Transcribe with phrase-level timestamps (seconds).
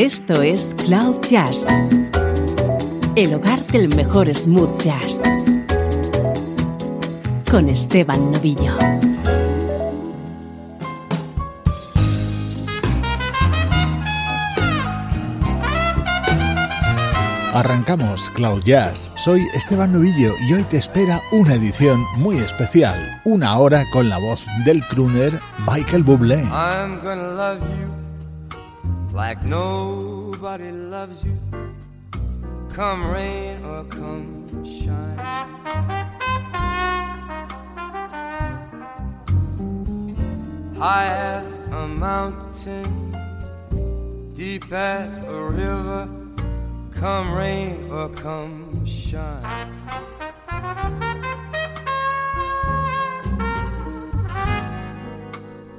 [0.00, 1.66] Esto es Cloud Jazz,
[3.16, 5.20] el hogar del mejor smooth jazz,
[7.50, 8.78] con Esteban Novillo.
[17.52, 19.12] Arrancamos Cloud Jazz.
[19.16, 23.20] Soy Esteban Novillo y hoy te espera una edición muy especial.
[23.24, 25.38] Una hora con la voz del crooner
[25.70, 26.40] Michael Bublé.
[26.44, 27.89] I'm gonna love you
[29.12, 31.36] like nobody loves you.
[32.70, 35.18] Come rain or come shine.
[40.76, 43.14] High as a mountain,
[44.34, 46.08] deep as a river.
[46.92, 49.44] come rain or come shine.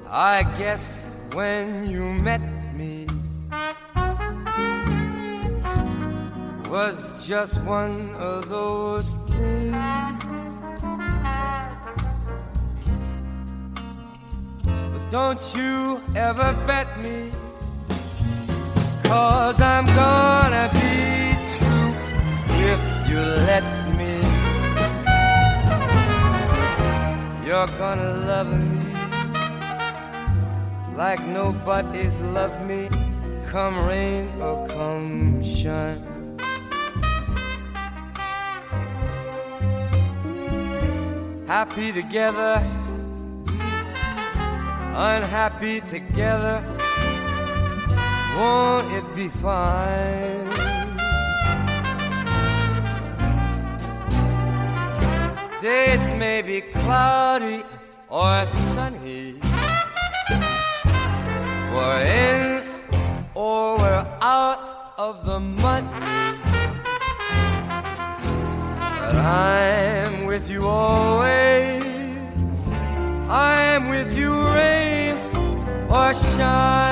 [0.10, 2.42] I guess when you met
[6.72, 9.76] was just one of those things.
[14.64, 17.30] But don't you ever bet me,
[19.04, 21.92] cause I'm gonna be true
[22.70, 23.66] if you let
[24.00, 24.14] me.
[27.46, 28.80] You're gonna love me
[30.96, 32.88] like nobody's loved me,
[33.46, 36.21] come rain or come shine.
[41.58, 42.64] Happy together,
[44.96, 46.64] unhappy together,
[48.38, 50.48] won't it be fine?
[55.62, 57.64] Days may be cloudy
[58.08, 59.36] or sunny.
[61.74, 62.64] We're in
[63.36, 65.92] or we're out of the month.
[69.02, 71.41] But I'm with you always.
[75.92, 76.91] Or shine.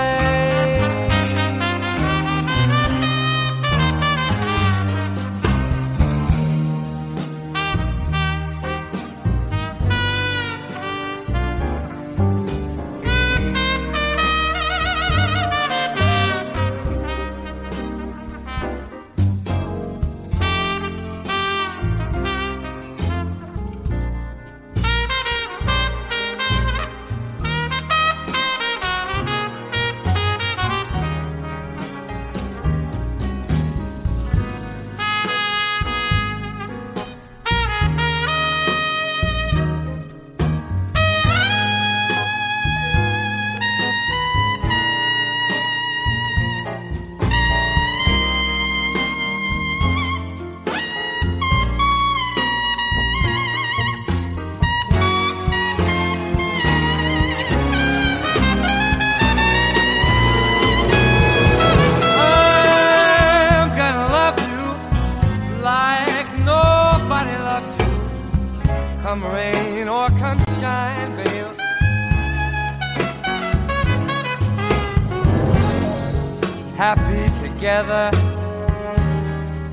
[77.59, 78.09] Together,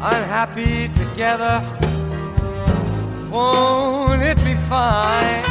[0.01, 1.63] unhappy together.
[3.31, 5.43] Won't it be fine?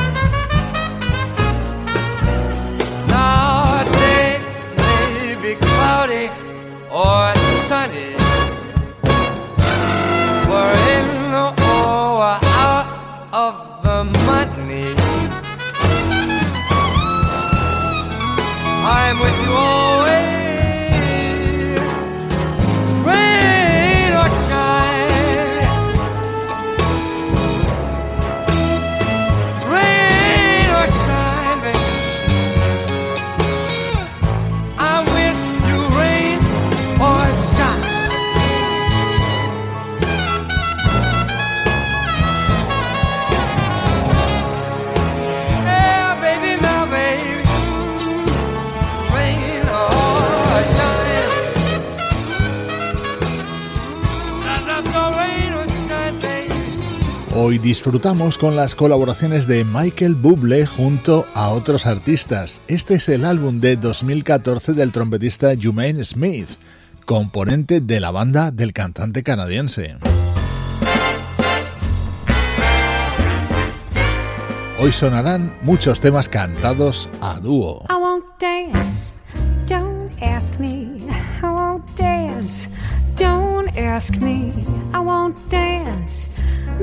[3.07, 4.41] Now days
[4.77, 6.27] may be cloudy
[6.91, 7.33] or
[7.69, 8.15] sunny.
[10.49, 12.87] We're in or out
[13.31, 13.74] of
[19.15, 19.84] I'm with you all.
[57.37, 62.61] Hoy disfrutamos con las colaboraciones de Michael Bublé junto a otros artistas.
[62.69, 66.47] Este es el álbum de 2014 del trompetista Jumaine Smith,
[67.05, 69.97] componente de la banda del cantante canadiense.
[74.79, 77.83] Hoy sonarán muchos temas cantados a dúo.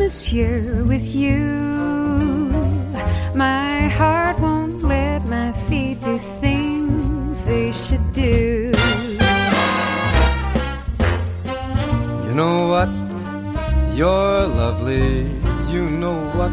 [0.03, 1.39] Monsieur, with you.
[3.37, 8.73] My heart won't let my feet do things they should do.
[12.27, 12.91] You know what?
[13.95, 15.31] You're lovely.
[15.71, 16.53] You know what?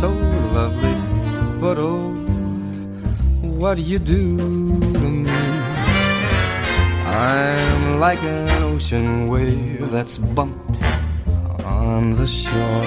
[0.00, 0.08] So
[0.56, 0.96] lovely.
[1.60, 2.16] But oh,
[3.60, 4.24] what do you do
[4.96, 5.40] to me?
[7.04, 10.69] I'm like an ocean wave that's bumped
[11.90, 12.84] on the shore.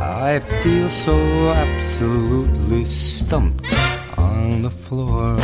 [0.00, 1.16] I feel so
[1.50, 3.66] absolutely stumped
[4.16, 5.36] on the floor.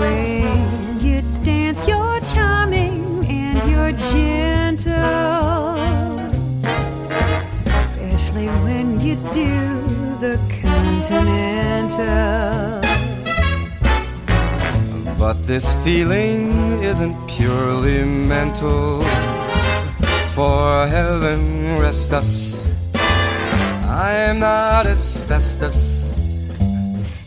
[0.00, 5.78] When you dance, you're charming and you're gentle.
[7.78, 9.54] Especially when you do
[10.24, 12.02] the continental.
[15.18, 16.50] But this feeling
[16.82, 19.04] isn't purely mental.
[20.34, 22.70] For heaven rest us,
[23.84, 26.26] I'm not asbestos.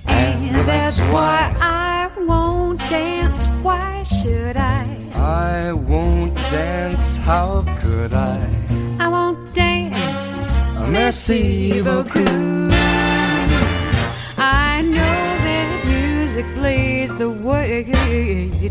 [0.07, 3.45] And that's why I won't dance.
[3.61, 4.87] Why should I?
[5.13, 8.41] I won't dance, how could I?
[8.99, 10.35] I won't dance.
[10.89, 12.73] Merci beaucoup.
[14.37, 17.83] I know that music plays the way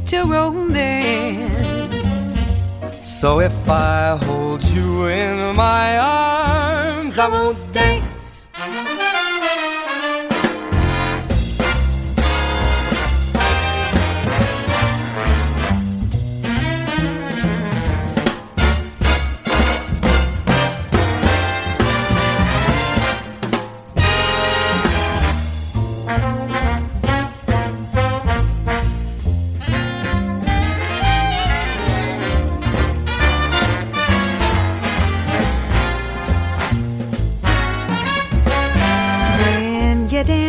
[0.06, 2.03] to romance.
[3.14, 8.03] So if I hold you in my arms, I won't dance.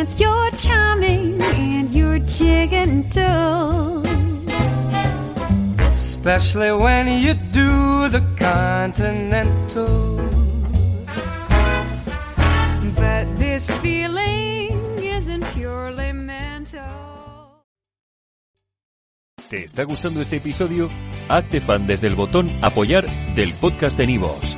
[0.06, 4.04] Dance, you're charming and you're gentle.
[5.94, 10.18] Especially when you do the continental.
[12.96, 16.84] But this feeling isn't purely mental.
[19.50, 20.90] ¿Te está gustando este episodio?
[21.30, 23.06] Hazte fan desde el botón Apoyar
[23.36, 24.58] del podcast de Nivos.